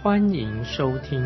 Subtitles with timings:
[0.00, 1.20] 欢迎收听。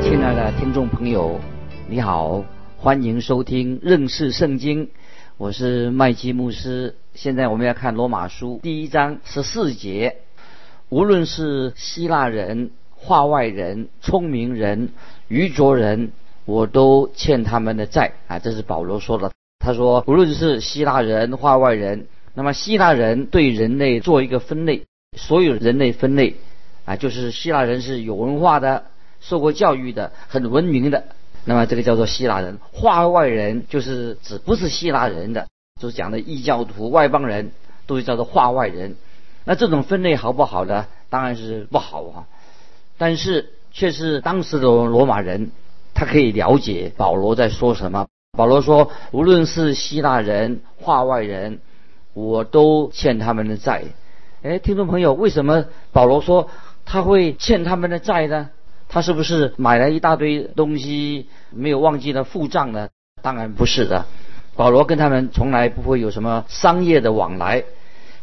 [0.00, 1.40] 亲爱的听众朋友，
[1.88, 2.44] 你好，
[2.78, 4.90] 欢迎收听认识圣经，
[5.36, 6.94] 我是麦基牧师。
[7.14, 10.18] 现在我们要看罗马书第一章十四节，
[10.88, 14.90] 无论是希腊人、化外人、聪明人、
[15.26, 16.12] 愚拙人，
[16.44, 18.38] 我都欠他们的债啊！
[18.38, 19.32] 这是保罗说的。
[19.58, 26.36] 他说，无论是希腊人、化外人，那么希腊人对人类做一个分类，所有人类分类
[26.84, 28.84] 啊，就是希腊人是有文化的、
[29.20, 31.04] 受过教育的、很文明的，
[31.44, 35.48] 那么这个叫做希腊人；化外人就是指不是希腊人的。
[35.80, 37.50] 就是讲的异教徒、外邦人，
[37.86, 38.96] 都是叫做化外人。
[39.44, 40.86] 那这种分类好不好呢？
[41.10, 42.26] 当然是不好啊。
[42.96, 45.50] 但是却是当时的罗马人，
[45.92, 48.06] 他可以了解保罗在说什么。
[48.36, 51.60] 保罗说：“无论是希腊人、化外人，
[52.14, 53.84] 我都欠他们的债。”
[54.42, 56.50] 哎，听众朋友，为什么保罗说
[56.84, 58.50] 他会欠他们的债呢？
[58.88, 62.88] 他是不是买了一大堆东西没有忘记了付账呢？
[63.22, 64.04] 当然不是的。
[64.54, 67.64] 保罗跟他们从来不会有什么商业的往来，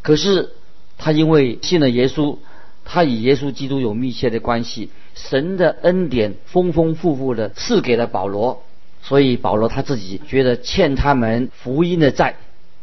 [0.01, 0.51] 可是
[0.97, 2.37] 他因为信了耶稣，
[2.85, 8.63] 他与耶稣基督有密切的关系，神的恩典丰丰富富的赐给了保罗，
[9.01, 12.35] 所以保罗他自己觉得欠他们福音的债。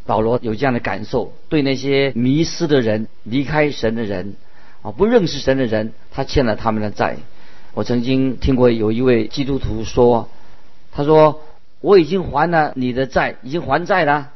[0.06, 4.34] 保罗有这样的感受，对那些迷失的人、离开神的人
[4.82, 7.16] 啊，不认识神的人，他欠了他们的债。
[7.74, 10.28] 我曾经听过有一位基督徒说，
[10.92, 11.42] 他说。
[11.82, 14.32] 我已经还了你的债，已经还债了。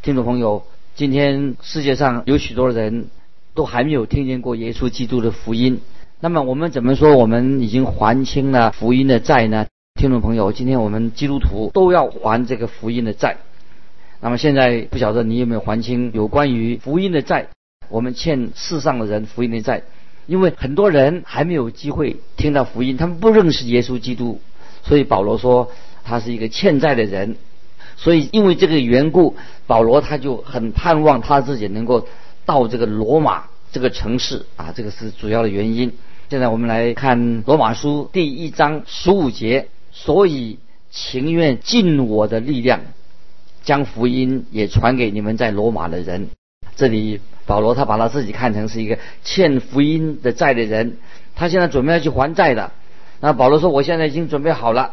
[0.00, 0.62] 听众朋友，
[0.94, 3.08] 今天世界上有许多人
[3.52, 5.80] 都还没有听见过耶稣基督的福音。
[6.20, 9.66] 那么我们怎么说我们已经还清了福音的债呢？
[9.98, 13.38] 听众朋友，今天我们基督徒都要还这个福音的债。
[14.24, 17.48] 那么现在不晓得你有没有还清有关于福音的债？
[17.90, 19.82] 我们欠世上的人福音的债，
[20.26, 24.40] 因为很多人还没有机会听到福音，他们不认识耶稣基督，
[24.82, 25.70] 所以保罗说。
[26.06, 27.36] 他是一个欠债的人，
[27.96, 29.36] 所以因为这个缘故，
[29.66, 32.06] 保罗他就很盼望他自己能够
[32.44, 35.92] 到这个罗马这个城市啊，这个是主要的原因。
[36.28, 40.58] 现在我们来看罗马书第一章十五节，所以
[40.90, 42.80] 情愿尽我的力量，
[43.64, 46.28] 将福音也传给你们在罗马的人。
[46.76, 50.96] 这里保罗他把他自己看成是一个欠福音的债的人，
[51.34, 52.72] 他现在准备要去还债的。
[53.20, 54.92] 那保罗说：“我现在已经准备好了。”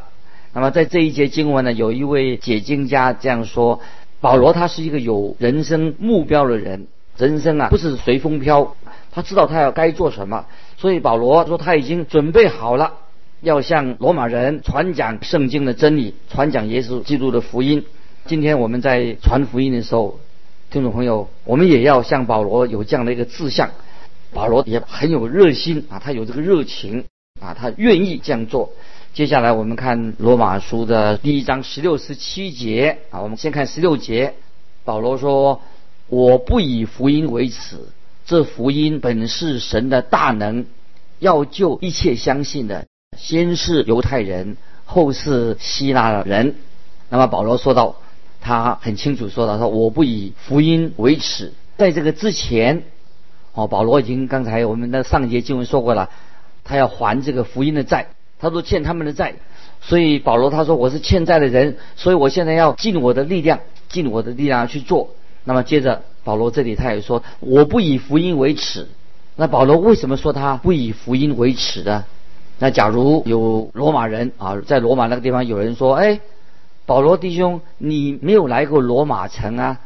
[0.54, 3.80] 那么在这一节经文呢，有一位解经家这样说：
[4.20, 8.76] 保罗他是一个有人生目标的人，人生啊不是随风飘，
[9.12, 10.46] 他知道他要该做什么，
[10.78, 12.94] 所以保罗说他已经准备好了，
[13.42, 17.86] 要向罗马人传讲圣经的真理，传讲耶稣基督的福音。
[18.28, 20.20] 今天我们在传福音的时候，
[20.70, 23.72] 听众朋友，我们也要像保罗有这样的一个志向。
[24.34, 27.06] 保罗也很有热心啊，他有这个热情
[27.42, 28.72] 啊，他愿意这样做。
[29.14, 34.36] 接下来我们看罗马书的第一章十六十七节啊，我们先看十六节。
[34.86, 35.62] 保罗说
[36.08, 37.78] ：“我不以福音为耻，
[38.26, 40.66] 这福音本是神的大能，
[41.20, 44.56] 要救一切相信的，先是犹太人，
[44.86, 46.56] 后是希腊人。”
[47.10, 47.98] 那么保罗说到，
[48.42, 52.84] 他很清楚说到说：“我不以福音为耻。”在这个之前，
[53.54, 56.10] 哦，保罗已经刚才我们的上节经文说过了，
[56.64, 58.08] 他要还这个福音的债。
[58.40, 59.36] 他说欠他们的债，
[59.82, 65.12] 所以保罗他说我是欠债的人，所以我现在要尽我的力量，尽我的力量去做。
[65.44, 68.88] 那么接着保罗这里他也说我不以福音为耻。
[69.36, 72.04] 那保罗为什么说他不以福音为耻呢？
[72.58, 76.20] 那假如有罗马人啊，在罗马那个地方有人说，哎，
[76.92, 79.80] 保罗弟兄，你没有来过罗马城啊？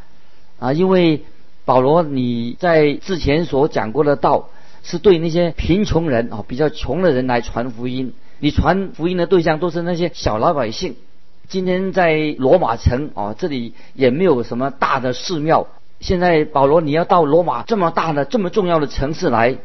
[0.57, 1.24] 啊，因为
[1.63, 4.50] 保罗你在之前所讲过的道
[4.81, 8.12] 是对那些贫穷人啊，比较穷的人来传福音。
[8.40, 10.96] 你传福音的对象都是那些小老百姓。
[11.48, 15.68] 今天在罗马城啊，这里也没有什么大的寺庙。
[16.00, 19.58] 现在保罗，你要到罗马这么大的、这么重要的城市来，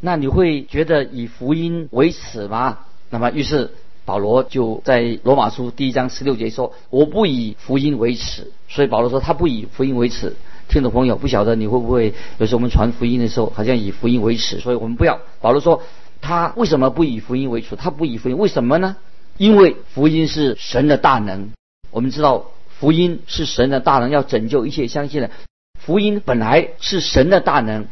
[0.00, 2.78] 那你会觉得以福音为耻吗？
[3.10, 3.70] 那么，于是
[4.10, 10.34] 保罗就在罗马书第一章十六节说：“我不以福音为耻。”所以保罗说他不以福音为耻。
[10.68, 15.20] 听众朋友，不晓得你会不会有时候我们传福音的时候，好像以福音为耻，所以我们不要。
[15.40, 15.84] 保罗说。
[16.20, 17.76] 他为什么不以福音为主？
[17.76, 18.96] 他不以福音，为什么呢？
[19.38, 21.52] 因为福音是神的大能。
[21.92, 25.30] 我们知道，福音是神的大能，要拯救一切相信的。
[25.78, 27.86] 福音本来是神的大能，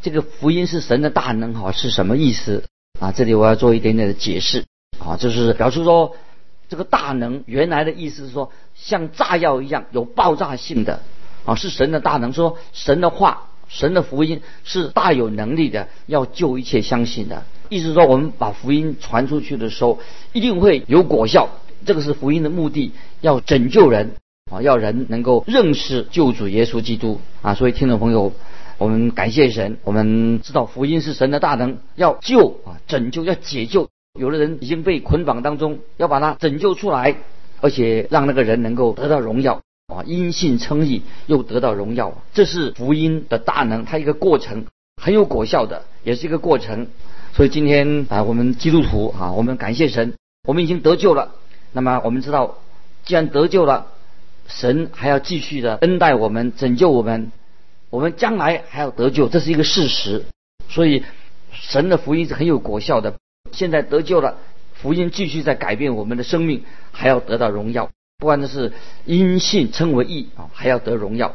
[0.00, 2.62] 这个福音是神的大能，哈，是什么意思
[3.00, 3.10] 啊？
[3.12, 4.64] 这里我要做一点点的解释，
[5.10, 6.14] 啊，就是表示说，
[6.68, 11.00] 这个大能原来的意思是说，像炸药一样有爆炸性的，
[11.44, 12.32] 啊，是神的大能。
[12.32, 17.42] 说神的话，神的福音是大有能力的，要救一切相信的。
[17.68, 19.98] 意思说，我们把福音传出去的时候，
[20.32, 21.48] 一定会有果效。
[21.84, 24.12] 这个是福音的目的，要拯救人。
[24.50, 27.54] 啊，要人能够认识救主耶稣基督啊！
[27.54, 28.32] 所以听众朋友，
[28.78, 33.88] 我们感谢神，我们知道福音是神的大能，要救啊，拯救，要解救。
[34.20, 37.16] 有的人已经被捆绑当中，要把他拯救出来，
[37.60, 42.22] 而且让那个人能够得到荣耀啊，因信称义又得到荣耀。
[42.34, 44.66] 这是福音的大能，它一个过程
[45.02, 46.86] 很有果效的，也是一个过程。
[47.34, 50.14] 所以今天啊，我们基督徒啊，我们感谢神，
[50.46, 51.32] 我们已经得救了。
[51.72, 52.58] 那么我们知道，
[53.04, 53.86] 既然得救了。
[54.52, 57.30] 神还要继续的恩待我们，拯救我们，
[57.88, 60.24] 我们将来还要得救，这是一个事实。
[60.68, 61.04] 所以，
[61.52, 63.14] 神的福音是很有果效的。
[63.52, 64.38] 现在得救了，
[64.74, 67.90] 福音继续在改变我们的生命，还要得到荣耀。
[68.18, 68.72] 不管是
[69.06, 71.34] 因信称为义啊，还要得荣耀。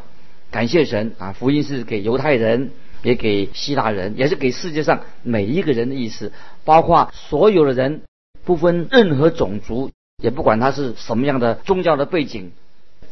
[0.51, 1.33] 感谢神啊！
[1.33, 2.71] 福音是给犹太人，
[3.03, 6.31] 也给希腊人，也是给世界上每一个人的意思，
[6.63, 8.03] 包括所有的人，
[8.45, 9.91] 不分任何种族，
[10.23, 12.51] 也不管他是什么样的宗教的背景。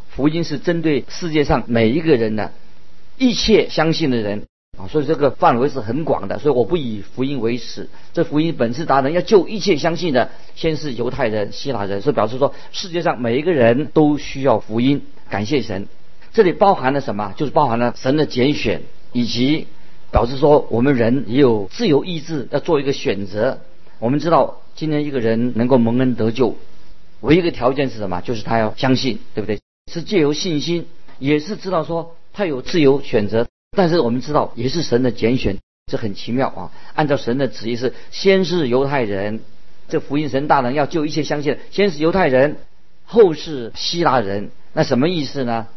[0.09, 2.53] 福音是针对世界上每一个人的，
[3.17, 4.45] 一切相信的人
[4.77, 6.39] 啊，所以这个范围是很广的。
[6.39, 15.03] 所以我不以福音为耻，这福音本是达人要救一切相信的，先是犹太人、希腊人，所以表示说世界上每一个人都需要福音。
[15.29, 15.87] 感谢神，
[16.33, 17.33] 这里包含了什么？
[17.37, 18.81] 就是包含了神的拣选，
[19.11, 19.67] 以及
[20.11, 23.59] 表示说我们人也有自由意志，要做一个选择。
[23.99, 26.57] 我们知道今天一个人能够蒙恩得救，
[27.21, 28.21] 唯一一个条件是什么？
[28.21, 29.59] 就是他要相信，对不对？
[29.91, 30.87] 是借由信心，
[31.19, 36.71] 也是知道说他有自由选择，但是我们知道也是神的拣选，这很奇妙啊！
[36.93, 39.41] 按照神的旨意是先是犹太人，
[39.87, 42.57] 这福音神大人要救一切相信，先是犹太人，
[43.05, 44.51] 后是希腊人。
[44.73, 45.67] 那什么意思呢？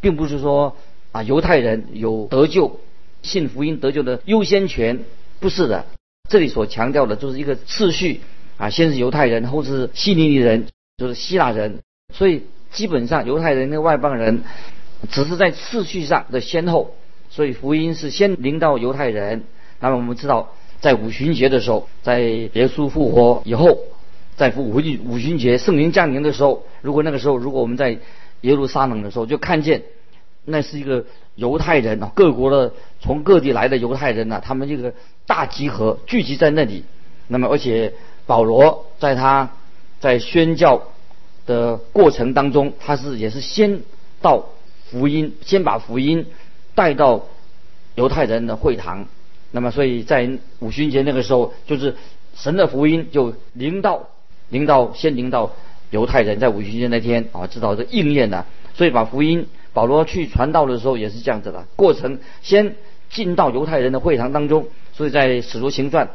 [0.00, 0.76] 并不是说
[1.12, 2.80] 啊犹太人有得救、
[3.22, 5.00] 信福音得救的优先权，
[5.40, 5.86] 不是的。
[6.28, 8.20] 这里所强调的就是一个次序
[8.56, 10.66] 啊，先是犹太人，后是希利尼人，
[10.96, 11.80] 就是希腊人，
[12.12, 12.42] 所以。
[12.74, 14.42] 基本上犹太人跟外邦人
[15.12, 16.96] 只是在次序上的先后，
[17.34, 19.42] 所以福音是先临到犹太人。
[19.80, 23.78] 那么我们知道，在五旬节的时候，在耶稣复活以后，
[24.36, 27.98] 在五五五旬节圣灵降临的时候，如果那个时候如果我们在
[28.42, 29.82] 耶路撒冷的时候，就看见
[30.44, 31.04] 那是一个
[31.34, 34.94] 犹太人啊，各国的从各地来的犹太人呐，他们这个
[35.26, 36.84] 大集合聚集在那里。
[37.26, 37.94] 那么而且
[38.26, 39.50] 保罗在他
[39.98, 40.84] 在宣教。
[41.46, 43.82] 的过程当中，他是也是先
[44.22, 44.46] 到
[44.90, 46.24] 福音，先把福音
[46.74, 47.26] 带到
[47.94, 49.06] 犹太人的会堂。
[49.50, 50.28] 那么，所以在
[50.58, 51.94] 五旬节那个时候，就是
[52.34, 54.08] 神的福音就临到，
[54.48, 55.52] 临到先临到
[55.90, 58.46] 犹太人，在五旬节那天啊，知道这应验了。
[58.74, 62.74] 所以把福音保罗去传道的时候也是这样子的过程，先
[63.10, 64.66] 进到犹太人的会堂当中。
[64.92, 66.10] 所以在使徒行传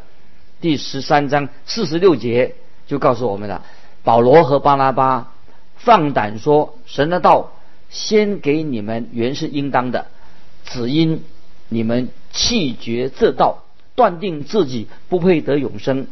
[0.60, 2.55] 第十三章四十六节
[2.88, 3.63] 就告诉我们了。
[4.03, 5.33] 保罗和巴拉巴
[5.75, 7.53] 放胆说：“神的道
[7.89, 10.07] 先给你们原是应当的，
[10.71, 11.23] 只因
[11.67, 13.63] 你们弃绝这道，
[13.95, 16.07] 断定自己不配得永生，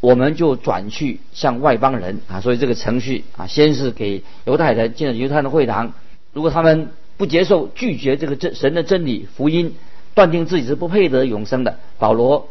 [0.00, 2.40] 我们就转去向外邦人啊。
[2.40, 5.92] 所以这个程序啊，先是给犹太人进了犹太人的会堂，
[6.32, 9.74] 如果他们不接受、拒绝这个真神的真理福音，
[10.14, 12.48] 断定自己是不配得永生的，保罗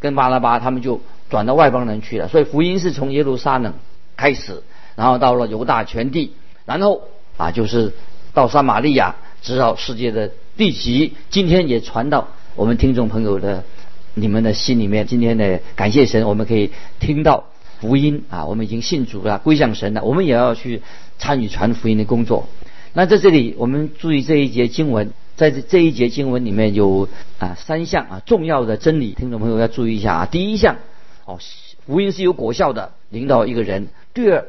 [0.00, 2.28] 跟巴拉巴他们就转到外邦人去了。
[2.28, 3.74] 所以福音是从耶路撒冷。”
[4.14, 4.62] 开始，
[4.94, 6.34] 然后到了犹大全地，
[6.64, 7.02] 然后
[7.38, 7.92] 啊，就是
[8.34, 11.14] 到撒玛利亚，直到世界的地极。
[11.30, 13.64] 今天也传到我们听众朋友的
[14.14, 15.06] 你们的心里面。
[15.06, 17.44] 今天呢，感谢神，我们可以听到
[17.80, 20.02] 福音啊，我们已经信主了，归向神了。
[20.04, 20.82] 我们也要去
[21.18, 22.48] 参与传福音的工作。
[22.92, 30.26] 那在这里，我们注意这一节经文，在这这一节经文里面有啊三项啊重要的真理，听众朋友要注意一下啊。
[30.26, 30.76] 第一项，
[31.24, 31.38] 哦，
[31.86, 33.88] 福音是有果效的，领导一个人。
[34.12, 34.44] 第二，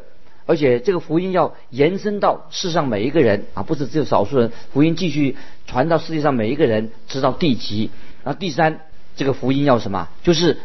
[0.45, 4.51] 而且这个福音要延伸到世上每一个人啊，不是只有少数人。
[4.73, 7.89] 福音继续传到世界上每一个人，直到地极。
[8.23, 8.81] 然后第三，
[9.15, 10.09] 这个福音要什么？
[10.23, 10.57] 就是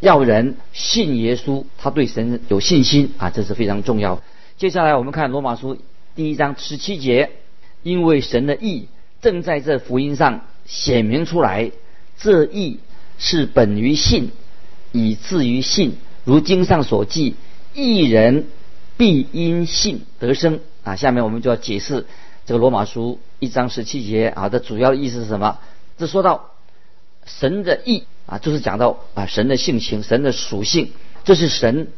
[0.00, 4.22] 要人信耶稣，他对神有信心啊，这是非常重要。
[4.56, 5.76] 接下来我们看罗马书
[6.14, 7.30] 第一章十七节，
[7.82, 8.88] 因为神的意
[9.20, 11.72] 正在这福音上显明出来，
[12.18, 12.78] 这意
[13.18, 14.30] 是本于信，
[14.92, 15.96] 以至于信。
[16.24, 17.34] 如经上所记，
[17.74, 18.46] 一人
[19.00, 20.94] 必因信得生啊。
[20.94, 22.04] 下面我们就要解释
[22.44, 25.56] 这个罗马书一章十七节啊的主要意思是什么？
[25.96, 26.50] 这说到
[27.24, 30.90] 神的义啊，就是讲到啊神的性情、神的属性，
[31.24, 31.88] 这是神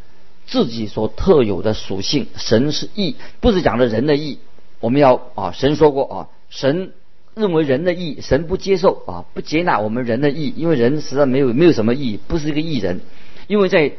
[0.46, 2.28] 自己所特有的属性。
[2.36, 4.38] 神是义，不是讲的人的义。
[4.78, 6.92] 我们要啊，神说过啊，神
[7.34, 13.00] 认为人的义，神不接受啊，不接纳我们人的义，因为人实在没有没有什么义，不是一个义人，
[13.48, 13.90] 因为在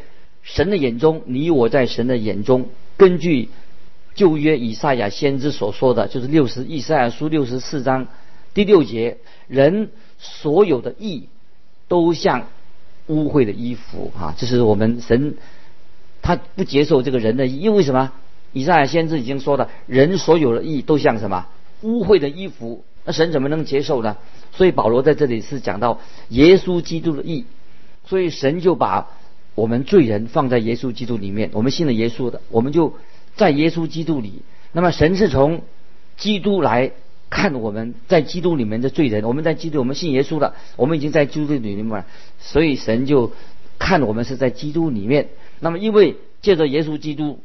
[0.41, 3.50] 神的眼中，你我在神的眼中，根据
[4.16, 8.08] 旧约以赛亚先知所说的，就是六十以赛亚书六十四章
[8.54, 11.28] 第六节，人所有的义
[11.88, 12.48] 都像
[13.08, 15.36] 污秽的衣服啊，这是我们神
[16.22, 18.12] 他不接受这个人的义，因为什么？
[18.52, 21.48] 以赛亚先知已经说了，人所有的义都像什么
[21.82, 24.18] 污秽的衣服，那神怎么能接受呢？
[24.52, 27.46] 所以保罗在这里是讲到耶稣基督的义，
[28.06, 29.10] 所以神就把。
[29.55, 32.95] 我们罪人放在耶稣基督里面，我们信了耶稣的，我们就
[33.36, 34.41] 在耶稣基督里。
[34.72, 35.62] 那么神是从
[36.17, 36.91] 基督来
[37.29, 42.05] 看我们在基督里面的罪人，我们在基督，我们信耶稣的，我们已经在基督里面，
[42.39, 43.31] 所以神就
[43.77, 45.29] 看我们是在基督里面。
[45.60, 47.39] 那么因为借着耶稣基督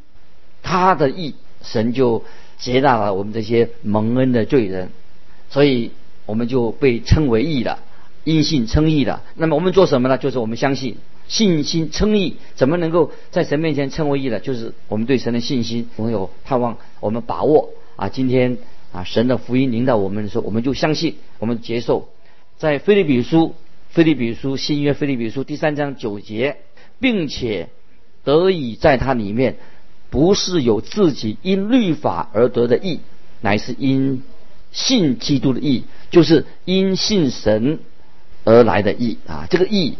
[0.62, 2.24] 他的义，神就
[2.58, 4.88] 接纳了我们这些蒙恩的罪人，
[5.50, 5.90] 所以
[6.24, 7.80] 我们就被称为义了，
[8.24, 9.22] 因信称义了。
[9.34, 10.16] 那么我们做什么呢？
[10.16, 10.96] 就是我们相信。
[11.28, 14.40] 信心称义，怎么能够在神面前称为义呢？
[14.40, 18.56] 就是我们对神的信心，我们有盼望，我们把握啊，今天
[18.92, 22.08] 啊，神的福音临到我们的时候，我们就相信，我们接受。
[22.56, 23.54] 在菲利比书，
[23.90, 26.56] 菲利比书新约菲利比书第三章九节，
[26.98, 27.68] 并且
[28.24, 29.56] 得以在它里面，
[30.08, 33.00] 不是有自己因律法而得的义，
[33.42, 34.22] 乃是因
[34.72, 37.80] 信基督的义，就是因信神
[38.44, 39.98] 而来的义啊，这个义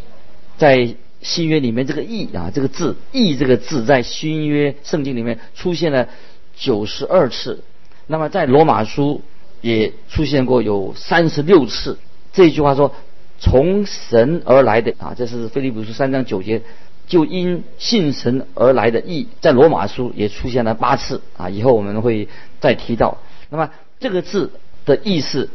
[0.57, 0.95] 在。
[1.21, 6.07] 新约里面这个义啊，这个字义这个字在新约圣经里面出现了
[6.55, 7.63] 九十二次，
[8.07, 9.21] 那么在罗马书
[9.61, 11.97] 也出现过有三十六次。
[12.31, 12.95] 这句话说
[13.39, 16.61] 从神而来的啊，这是菲利普书三章九节，
[17.07, 21.49] 就因信神而来的义，在罗马书也出现了八次啊。
[21.49, 22.29] 以后我们会
[22.61, 23.17] 再提到。
[23.49, 24.51] 那么这个字
[24.85, 25.49] 的意思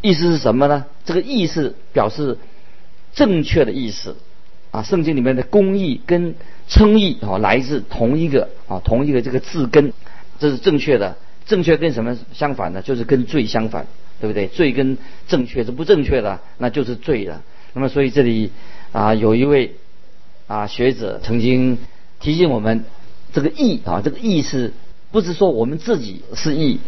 [0.00, 0.86] 意思是什么呢？
[1.04, 2.38] 这个意思表示
[3.12, 4.16] 正确的意思。
[4.72, 6.34] 啊，圣经里面的公义跟
[6.66, 9.92] 称义啊，来自同一个啊，同一个这个字根，
[10.40, 11.16] 这是正确的。
[11.44, 12.80] 正确跟什么相反呢？
[12.80, 13.86] 就是跟罪相反，
[14.20, 14.46] 对不对？
[14.46, 14.96] 罪跟
[15.28, 17.42] 正确是不正确的，那就是罪了。
[17.74, 18.50] 那么，所以这里
[18.92, 19.74] 啊，有一位
[20.46, 21.78] 啊学者曾经
[22.20, 22.84] 提醒我们，
[23.34, 24.72] 这个义啊，这个义是
[25.10, 26.80] 不是说我们自己是义，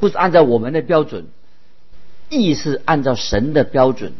[0.00, 1.26] 不是按照我们的标准，
[2.30, 4.12] 义是按照神的标准。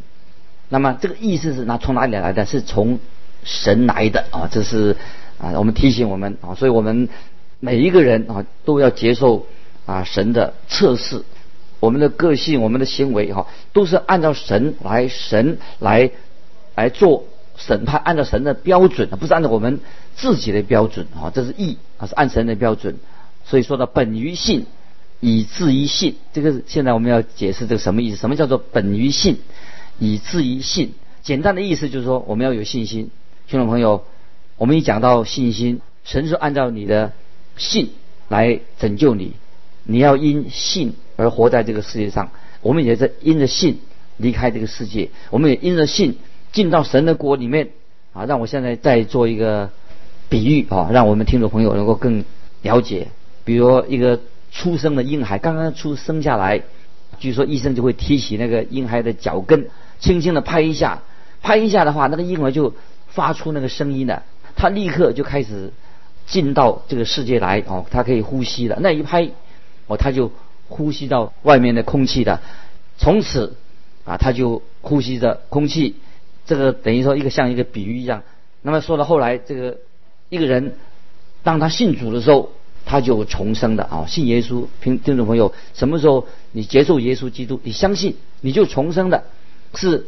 [0.68, 2.44] 那么这个意思是拿从哪里来的？
[2.44, 2.98] 是从
[3.44, 4.48] 神来的啊！
[4.50, 4.96] 这是
[5.38, 7.08] 啊，我们提醒我们啊，所以我们
[7.60, 9.46] 每一个人啊都要接受
[9.86, 11.22] 啊神的测试，
[11.80, 16.10] 我们的个性、我们的行为哈，都是按照神来，神来
[16.74, 17.24] 来做
[17.56, 19.80] 审判，按照神的标准，不是按照我们
[20.16, 21.30] 自己的标准啊。
[21.34, 22.96] 这是义啊，是按神的标准。
[23.44, 24.66] 所以说呢本于信，
[25.20, 28.16] 以至于信，这个现在我们要解释这个什么意思？
[28.16, 29.38] 什么叫做本于信？
[29.98, 33.10] 以至于信，简单的意思就是说，我们要有信心。
[33.48, 34.04] 听众朋友，
[34.56, 37.12] 我们一讲到信心，神是按照你的
[37.56, 37.90] 信
[38.28, 39.32] 来拯救你，
[39.84, 42.30] 你要因信而活在这个世界上。
[42.60, 43.80] 我们也在因着信
[44.16, 46.16] 离开这个世界，我们也因着信
[46.52, 47.70] 进到神的国里面。
[48.12, 49.70] 啊，让我现在再做一个
[50.28, 52.24] 比喻啊，让我们听众朋友能够更
[52.62, 53.08] 了解。
[53.44, 54.20] 比如一个
[54.52, 56.62] 出生的婴孩刚刚出生下来，
[57.18, 59.68] 据说医生就会提起那个婴孩的脚跟。
[59.98, 61.02] 轻轻的拍一下，
[61.42, 62.74] 拍一下的话，那个婴儿就
[63.08, 64.22] 发出那个声音了。
[64.56, 65.72] 他立刻就开始
[66.26, 68.78] 进到这个世界来哦，他可以呼吸了。
[68.80, 69.30] 那一拍，
[69.86, 70.32] 哦，他就
[70.68, 72.40] 呼吸到外面的空气的。
[72.96, 73.56] 从此
[74.04, 75.96] 啊，他就呼吸着空气。
[76.44, 78.22] 这个等于说一个像一个比喻一样。
[78.62, 79.78] 那么说到后来，这个
[80.28, 80.74] 一个人
[81.42, 82.50] 当他信主的时候，
[82.84, 84.06] 他就重生的啊。
[84.08, 89.24] 信耶稣，听听众朋友，什么时候你接受耶稣基督，你相信你就重生的。
[89.74, 90.06] 是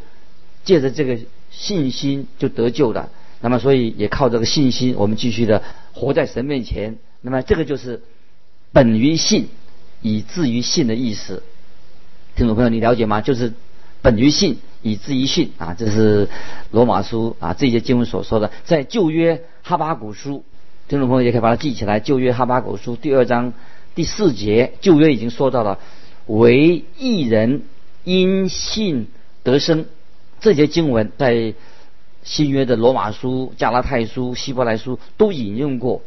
[0.65, 1.19] 借着这个
[1.51, 5.63] 信心就得救的，那么所以也靠这个信心，我们继续的
[5.93, 6.99] 活在神面前。
[7.23, 8.03] 那么这个就是
[8.73, 9.49] 本于信，
[10.01, 11.43] 以至于信的意思。
[12.37, 13.21] 听众朋友，你了解吗？
[13.21, 13.53] 就是
[14.01, 16.29] 本于信，以至于信啊，这是
[16.71, 18.51] 罗马书啊这些经文所说的。
[18.65, 20.45] 在旧约哈巴古书，
[20.89, 22.01] 听众朋友也可以把它记起来。
[22.01, 23.53] 旧约哈巴古书第二章
[23.95, 25.79] 第四节，旧约已经说到了，
[26.27, 27.63] 为一人
[28.05, 29.09] 因信。
[29.51, 29.87] 得生，
[30.41, 31.55] 这些经文在
[32.23, 36.03] 新约的罗马书、加拉太书、希伯来书都引用过。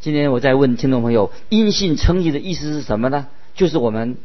[0.00, 3.28] 今天我再问听众朋友，因信称义的意思是什么呢？
[3.54, 4.16] 就是我们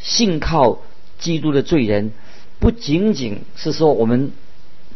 [0.00, 0.78] 信靠
[1.18, 2.10] 基督的罪人，
[2.58, 4.32] 不仅仅是说我们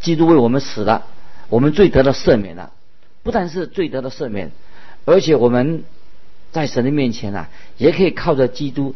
[0.01, 1.05] 基督为我们死了，
[1.47, 2.73] 我们罪得到赦免了，
[3.23, 4.51] 不但是罪得到赦免，
[5.05, 5.85] 而且我们
[6.51, 8.95] 在神的面前啊，也可以靠着基督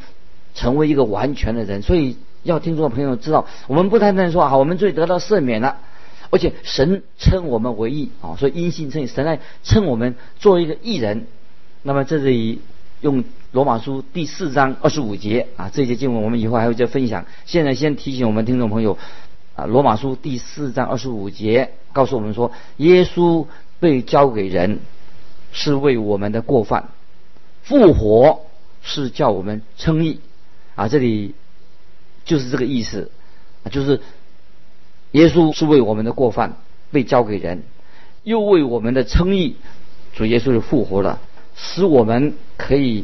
[0.54, 1.82] 成为一个完全的人。
[1.82, 5.78] 所以要听众朋友知道，我们不单单说啊，我们罪得到赦免了。
[6.30, 11.28] 而且神称我们为义啊，所以因信称义，神来称我们做一个义人。
[11.84, 12.62] 那么这里
[13.02, 17.26] 用罗马书第四章二十五节啊，这些经文我们以后还会再分享。
[17.46, 18.98] 现在先提醒我们听众朋友
[19.56, 23.46] 啊，罗马书第四章二十五节告诉我们说，耶稣
[23.82, 24.80] 被交给人
[25.52, 26.92] 是为我们的过犯，
[27.62, 28.40] 复活
[28.82, 30.22] 是叫我们称义
[30.76, 30.88] 啊。
[30.88, 31.36] 这里
[32.32, 33.12] 就是这个意思，
[33.70, 34.00] 就是。
[35.14, 36.56] 耶稣是为我们的过犯
[36.90, 37.64] 被交给人，
[38.24, 39.58] 又为我们的称义，
[40.14, 41.20] 主耶稣是复活了，
[41.54, 43.04] 使我们可以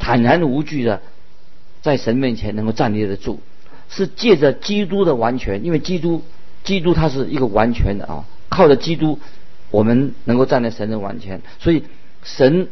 [0.00, 1.00] 坦然无惧的
[1.80, 3.38] 在神面前能够站立得住，
[3.88, 6.24] 是借着基督的完全，因为基督，
[6.64, 9.20] 基督他是一个完全的啊，靠着基督，
[9.70, 11.84] 我们能够站在神的完全，所以
[12.24, 12.66] 神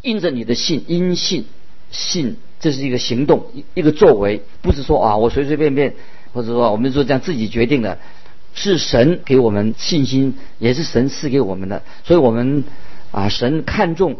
[0.00, 1.44] 印着你的信，因信
[1.90, 5.94] 信，这是一个行动，一一个作为，不是说啊我随随便便。
[6.34, 7.96] 或者说，我们就这样自己决定的，
[8.52, 11.82] 是神给我们信心，也是神赐给我们的。
[12.04, 12.62] 所以我们
[13.10, 14.16] 啊，神看重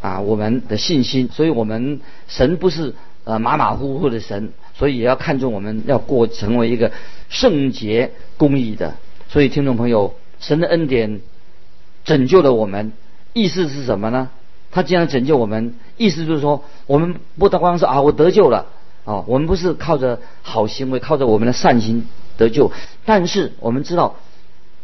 [0.00, 6.90] 啊我们的信心，所以我们神不是呃马马虎虎的神，所以也要看重我们要过成为一个
[7.28, 8.94] 圣洁公义的。
[9.28, 11.20] 所以听众朋友，神的恩典
[12.06, 12.92] 拯救了我们，
[13.34, 14.30] 意思是什么呢？
[14.72, 18.66] 他既然拯救我们，意思就是说，我们不单光是啊我得救了。
[19.04, 22.70] 啊，我们不是靠着好行为，靠着我们的善心得救，
[23.04, 24.14] 但是我们知道，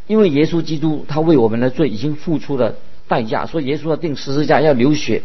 [0.08, 2.74] 因为耶稣基督他为我们的罪已经付出了
[3.06, 5.22] 代价，所以耶稣要定十字架要流血，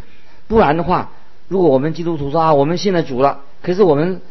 [0.47, 1.09] 不然的话，
[1.47, 4.21] 如果我们基督徒说啊，我们现在主了，可是我们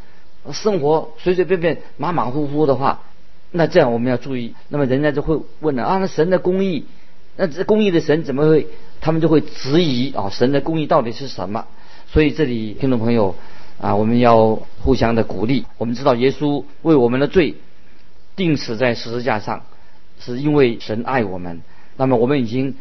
[0.53, 3.01] 生活随随便便马马虎虎的话，
[3.51, 6.87] 那这样我们要注意，那么人家就会问了啊，那神的公义，
[7.37, 8.67] 那这公义的神怎么会？
[9.01, 11.67] 他们就会质疑啊，神的公义到底是什么？
[12.11, 13.35] 所以这里听众朋友。
[13.81, 15.65] 啊，我们要互相的鼓励。
[15.77, 17.57] 我们知道耶稣为我们的罪
[18.37, 19.65] 钉死在十字架上，
[20.21, 21.63] 是因为神爱我们。
[21.97, 22.77] 那么我们已经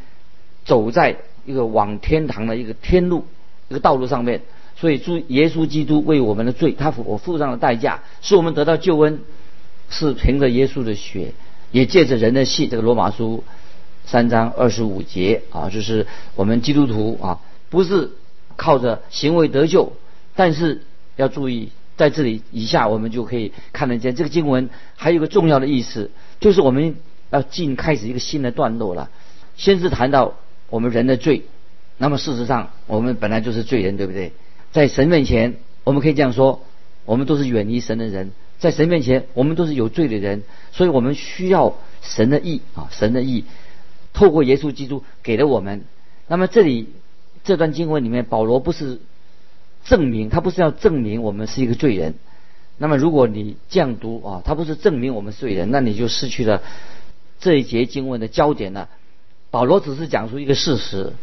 [0.63, 3.25] 走在一个往天堂的一个天路、
[3.69, 4.41] 一个道路上面。
[4.75, 9.21] 所以，主耶稣基督为我们的罪，他付我付上了代价，使我们得到救恩，
[9.89, 11.33] 是凭着耶稣的血，
[11.71, 12.69] 也借着人的信。
[12.69, 13.43] 这个罗马书
[14.05, 18.11] 三章二十五节啊，就是我们基督徒啊，不是
[18.55, 19.93] 靠着行为得救，
[20.35, 20.81] 但是。
[21.17, 26.09] 要注意，在这里以下我们就可以看得见这个经文还有个重要的意思，
[26.39, 26.95] 就是我们
[27.29, 29.11] 要进开始一个新的段落了。
[29.55, 30.35] 先是谈到
[30.69, 31.43] 我们人的罪，
[31.97, 34.31] 那么事实上我们本来就是罪人，对不对？
[34.71, 36.63] 在神面前，我们可以这样说：
[37.05, 43.43] 我们都是远离神的人，在神面前我们都是有罪的人，所以我们需要神的义啊，神的义
[44.13, 45.83] 透过耶稣基督给了我们。
[46.27, 46.89] 那么这里
[47.43, 48.99] 这段经文里面，保罗不是。
[49.83, 52.13] 证明他不是要证明我们是一个罪人，
[52.77, 56.61] 那么如果你这样读啊，他不是证明我们是罪人，那你就失去了
[57.39, 58.89] 这一节经文的焦点了。
[59.49, 61.13] 保罗只是讲出一个事实，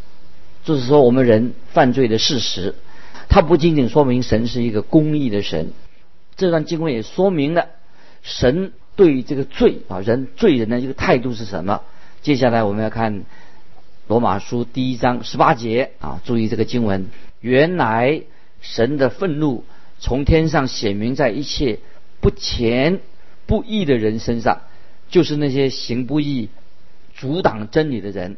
[0.64, 2.74] 就是说我们人犯罪的事实，
[3.28, 5.70] 他不仅仅说明神是一个公义的神，
[6.34, 7.68] 这段经文也说明了
[8.22, 11.82] 神对这个罪啊人罪人的一个态度是什么。
[12.28, 13.24] 接下来我们要看
[14.06, 17.06] 罗马书第一章十八节啊，注意这个经文，
[17.40, 18.20] 原来。
[18.60, 19.64] 神的愤怒
[19.98, 21.78] 从天上显明在一切
[22.20, 23.00] 不虔
[23.46, 24.60] 不义的人身上，
[25.08, 26.50] 就是那些行不义、
[27.14, 28.36] 阻挡真理的人。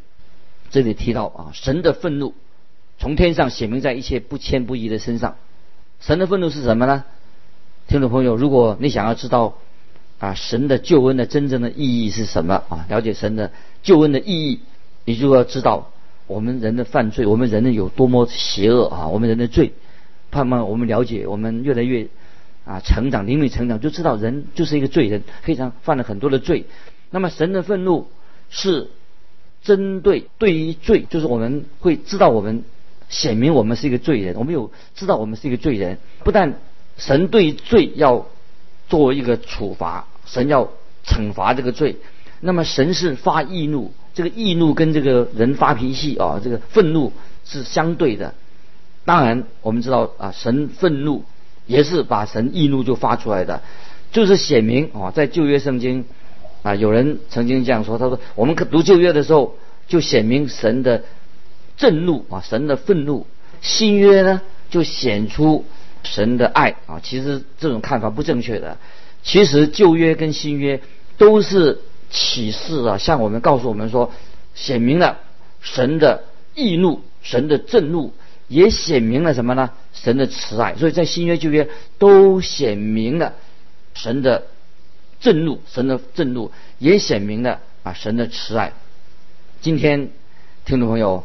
[0.70, 2.34] 这里提到啊，神的愤怒
[2.96, 5.34] 从天上显明在一切不谦不义的身上。
[5.98, 7.04] 神的愤怒是什么呢？
[7.88, 9.58] 听众朋友，如果你想要知道
[10.20, 12.86] 啊，神的救恩的真正的意义是什么啊？
[12.88, 13.50] 了解神的
[13.82, 14.60] 救恩的意义，
[15.04, 15.90] 你就要知道
[16.26, 19.08] 我们人的犯罪，我们人的有多么邪恶啊！
[19.08, 19.72] 我们人的罪。
[20.30, 22.06] 盼望我们了解，我们越来越
[22.64, 26.66] 啊成长，灵命成长，就知道人就是一个罪人，非常犯了很多的罪。
[27.10, 28.06] 那么神的愤怒
[28.48, 28.90] 是
[29.62, 32.62] 针对对于罪，就是我们会知道我们
[33.08, 35.98] 显明我们是一个罪人，我们有知道我们是一个罪人。
[36.22, 36.60] 不但
[36.96, 38.26] 神对罪要
[38.88, 40.70] 作为一个处罚，神要
[41.04, 41.96] 惩罚这个罪。
[42.40, 47.12] 那么神是发易怒，这个易怒跟这个人发脾气啊，这个愤怒
[47.44, 48.32] 是相对的。
[49.04, 51.24] 当然，我们知道啊，神愤怒
[51.66, 53.60] 也是把神易怒就发出来的，
[54.12, 56.06] 就是显明啊，在旧约圣经
[56.62, 59.56] 啊，有人曾经这样说，他说我们读旧约的时候
[59.88, 61.02] 就显明神的
[61.76, 63.26] 震怒啊，神的愤怒；
[63.60, 64.40] 新约呢
[64.70, 65.66] 就显出
[66.04, 67.00] 神的爱啊。
[67.02, 68.78] 其实这种看法不正确的。
[69.22, 70.80] 其实旧约跟新约
[71.18, 71.80] 都是
[72.10, 74.10] 启示啊，向我们告诉我们说，
[74.54, 75.18] 显明了
[75.60, 78.14] 神的易怒、神的震怒，
[78.48, 79.70] 也显明了什么呢？
[79.92, 80.74] 神的慈爱。
[80.76, 83.34] 所以在新约旧约都显明了
[83.94, 84.46] 神的
[85.20, 88.72] 震怒，神的震怒也显明了啊神的慈爱。
[89.60, 90.10] 今天
[90.64, 91.24] 听众朋友，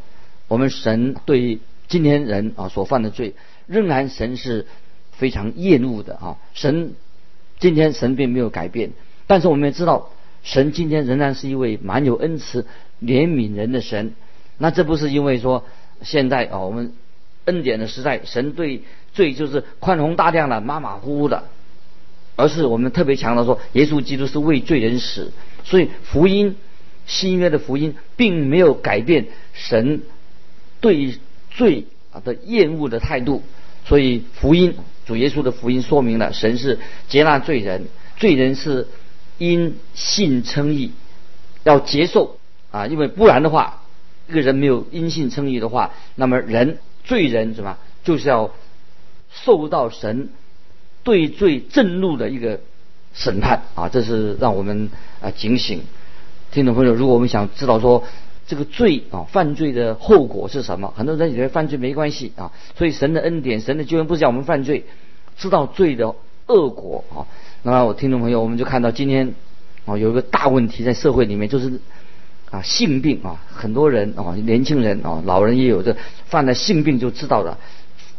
[0.50, 3.36] 我们神对今天人啊所犯的罪，
[3.68, 4.68] 仍然神是
[5.14, 6.94] 非常厌恶的啊，神。
[7.58, 8.92] 今天神并没有改变，
[9.28, 10.10] 但是我们也知道，
[10.44, 12.66] 神今天仍然是一位蛮有恩慈、
[13.02, 14.14] 怜悯人的神。
[14.58, 15.64] 那这不是因为说
[16.02, 16.94] 现在啊，我们
[17.46, 21.46] 恩典的时代，神对罪就是宽宏大量的、马马虎虎的，
[22.36, 25.32] 而是我们特别强调说，耶稣基督是为罪人死。
[25.64, 26.58] 所以福音
[27.06, 30.02] 新约的福音并没有改变神
[30.82, 31.18] 对
[31.52, 33.42] 罪啊的厌恶的态度。
[33.86, 34.76] 所以福音。
[35.06, 37.88] 主耶稣的福音说明了，神是接纳罪人，
[38.18, 38.88] 罪人是
[39.38, 40.92] 因信称义，
[41.64, 42.38] 要接受
[42.72, 43.84] 啊，因为不然的话，
[44.28, 48.52] 一个人没有因信称义的话，那么人罪人什么就是要
[49.32, 50.30] 受到神
[51.04, 52.60] 对罪震怒的一个
[53.14, 54.90] 审判啊，这是让我们
[55.22, 55.82] 啊警醒。
[56.52, 58.04] 听众朋友，如果我们想知道说。
[58.48, 60.94] 这个罪啊，犯罪的后果是什么？
[60.96, 64.86] 很多人以为犯罪没关系啊，所以神的恩典、神的救恩不是叫我们犯罪，
[65.36, 66.14] 知道罪的
[66.46, 67.26] 恶果啊。
[67.64, 69.34] 那么，我听众朋友，我们就看到今天
[69.86, 71.80] 啊，有一个大问题在社会里面，就是
[72.52, 77.58] 啊性病啊，很多人啊，年轻人啊，老人也有这犯了性病就知道了，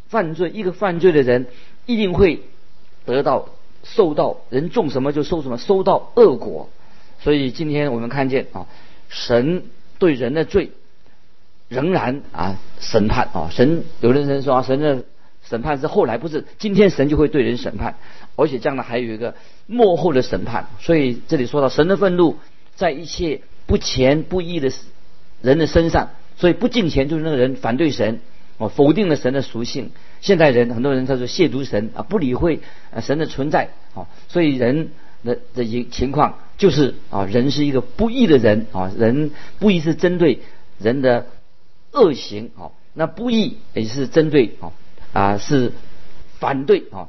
[0.09, 1.47] 犯罪一个犯罪的人
[1.87, 2.43] 一定会
[3.05, 3.49] 得到
[3.85, 6.69] 受到人种什么就收什么，收到恶果。
[7.21, 8.67] 所以今天我们看见啊，
[9.09, 9.63] 神。
[9.99, 10.71] 对人的罪，
[11.69, 15.05] 仍然啊审判啊神有的人说啊神的
[15.49, 17.97] 审判是后来不是今天神就会对人审判，
[18.37, 19.35] 而且将来还有一个
[19.67, 20.69] 幕后的审判。
[20.81, 22.37] 所以这里说到神的愤怒
[22.75, 24.73] 在一切不虔不义的
[25.43, 28.21] 人的身上，所以不敬虔就是那个人反对神
[28.59, 29.91] 哦否定了神的属性。
[30.21, 32.61] 现代人很多人他说亵渎神啊不理会
[32.93, 34.91] 啊神的存在啊，所以人。
[35.27, 40.41] 的的一情况就是啊，人是一个不义的人啊，人不义是针对
[40.79, 41.27] 人的
[41.93, 44.73] 恶行啊，那不义也是针对啊
[45.13, 45.73] 啊是
[46.39, 47.09] 反对啊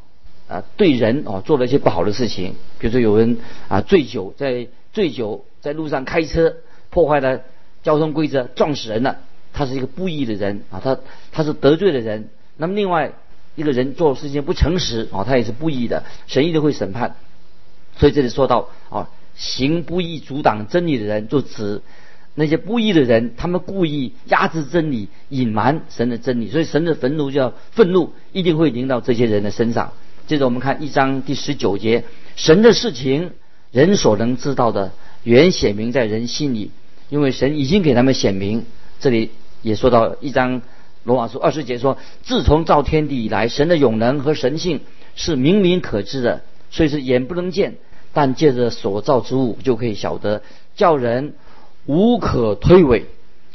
[0.50, 3.38] 啊对人啊做了一些不好的事情，比如说有人
[3.70, 6.58] 啊醉酒在醉酒在路上开车
[6.90, 7.42] 破坏了
[7.84, 9.20] 交通规则撞死人了，
[9.54, 10.98] 他是一个不义的人啊，他
[11.32, 12.30] 他是得罪的人。
[12.58, 13.14] 那么另外
[13.56, 17.16] 一个人做事情不诚实啊，他也是不义的，神一定会审判。
[18.00, 21.82] 所以这里说到啊，行不义阻挡真理的人，就指
[22.36, 26.50] 那些不义的人，他们故意压制真理，隐瞒神的真理。
[26.50, 29.94] 所以神的愤怒叫愤怒，一定会临到这些人的身上。
[30.28, 32.04] 接着我们看一章第十九节，
[32.36, 33.32] 神的事情，
[33.72, 34.92] 人所能知道的，
[35.24, 36.70] 原显明在人心里，
[37.10, 38.66] 因为神已经给他们显明。
[39.00, 39.32] 这里
[39.62, 40.62] 也说到一章
[41.04, 44.82] 罗马书二十节说，自从造天地以来，神的永能和神性
[45.16, 47.78] 是明明可知的，所以是眼不能见。
[48.18, 50.42] 但借着所造之物就可以晓得，
[50.76, 51.36] 叫人
[51.86, 53.04] 无可推诿。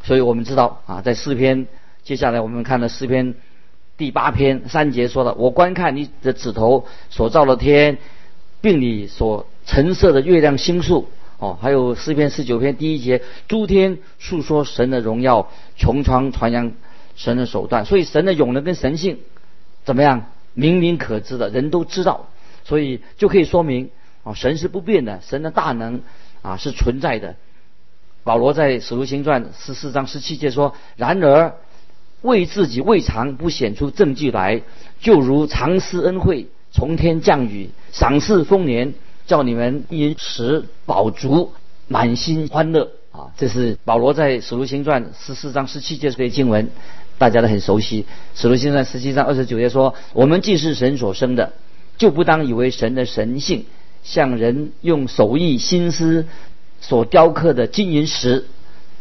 [0.04, 1.66] 所以我们知道啊，在诗篇
[2.04, 3.34] 接下来我们看了诗篇
[3.96, 7.98] 第八篇三节说的：“我观看你的指头所造的天，
[8.60, 11.08] 并你所陈设的月亮星宿。”
[11.42, 16.70] 哦，还有诗篇十九篇第一节：“诸天述说神的荣耀，穹苍传扬
[17.16, 19.18] 神的手段。”所以神的永能跟神性
[19.84, 22.28] 怎么样，明明可知的人都知道，
[22.62, 23.90] 所以就可以说明。
[24.24, 26.00] 哦，神是不变的，神的大能
[26.42, 27.34] 啊是存在的。
[28.24, 31.54] 保罗在使徒行传十四章十七节说：“然而
[32.20, 34.62] 为自己未尝不显出证据来，
[35.00, 38.94] 就如常施恩惠，从天降雨，赏赐丰年，
[39.26, 41.52] 叫你们因食饱足，
[41.88, 46.70] 满心欢乐。”啊，这是保罗在使徒行传十四章十七节这些经文，
[47.18, 48.06] 大家都很熟悉。
[48.36, 51.52] 使徒行传十七章二十九节说：“我们既是神所生的，
[51.98, 53.66] 就不当以为神的神性。”
[54.02, 56.26] 像人用手艺心思
[56.80, 58.44] 所雕刻的金银石，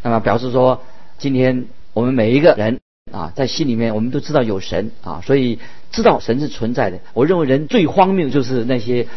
[0.03, 0.83] 那么表示说，
[1.17, 2.79] 今天我们每一个人
[3.11, 5.59] 啊，在心里面我们都知道有神啊，所以
[5.91, 6.99] 知道神是存在的。
[7.13, 9.07] 我认为人最荒谬就是那些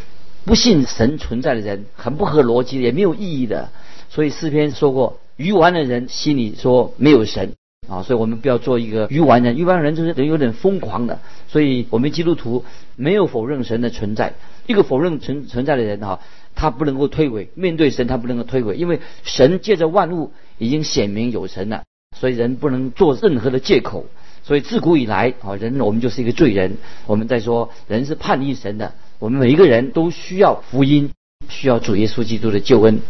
[0.45, 3.71] 不信神存在的人，很不合逻辑，也没有意义的。
[4.09, 7.55] 所以诗篇说过，愚顽的人心里说没有神，
[7.89, 9.57] 啊，所以我们不要做一个愚顽人。
[9.57, 12.65] 愚顽人就是人有点疯狂的，所以我们基督徒
[12.97, 14.35] 没有否认神的存在。
[14.67, 16.21] 一个否认存存在的人哈，
[16.55, 21.83] 他不能够推诿面对神，他不能够推诿，因为神借着万物已经显明有神了，
[22.17, 24.07] 所以人不能做任何的借口。
[24.43, 26.77] 所以自古以来啊，人我们就是一个罪人。
[27.07, 31.11] 我们在说人是叛逆神的，我们每一个人都需要福音，
[31.49, 33.01] 需要主耶稣基督的救恩。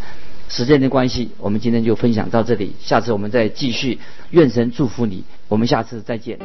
[0.55, 3.99] 时间的关系，我们今天就分享到这里，下次我们再继续。
[4.31, 6.39] 愿神祝福你，我们下次再见。